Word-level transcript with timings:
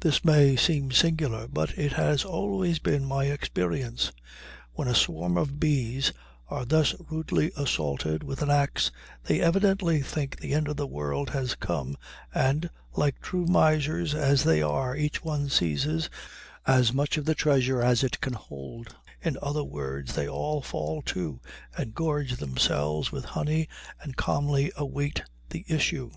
This 0.00 0.26
may 0.26 0.56
seem 0.56 0.92
singular, 0.92 1.48
but 1.48 1.78
it 1.78 1.94
has 1.94 2.22
nearly 2.24 2.36
always 2.38 2.78
been 2.78 3.06
my 3.06 3.24
experience. 3.24 4.12
When 4.74 4.88
a 4.88 4.94
swarm 4.94 5.38
of 5.38 5.58
bees 5.58 6.12
are 6.50 6.66
thus 6.66 6.94
rudely 7.08 7.50
assaulted 7.56 8.22
with 8.22 8.42
an 8.42 8.50
ax 8.50 8.90
they 9.24 9.40
evidently 9.40 10.02
think 10.02 10.38
the 10.40 10.52
end 10.52 10.68
of 10.68 10.76
the 10.76 10.86
world 10.86 11.30
has 11.30 11.54
come, 11.54 11.96
and, 12.34 12.68
like 12.94 13.22
true 13.22 13.46
misers 13.46 14.14
as 14.14 14.44
they 14.44 14.60
are, 14.60 14.94
each 14.94 15.24
one 15.24 15.48
seizes 15.48 16.10
as 16.66 16.92
much 16.92 17.16
of 17.16 17.24
the 17.24 17.34
treasure 17.34 17.80
as 17.80 18.04
it 18.04 18.20
can 18.20 18.34
hold; 18.34 18.94
in 19.22 19.38
other 19.40 19.64
words, 19.64 20.14
they 20.14 20.28
all 20.28 20.60
fall 20.60 21.00
to 21.00 21.40
and 21.74 21.94
gorge 21.94 22.36
themselves 22.36 23.12
with 23.12 23.24
honey, 23.24 23.66
and 24.02 24.18
calmly 24.18 24.70
await 24.76 25.22
the 25.48 25.64
issue. 25.68 26.10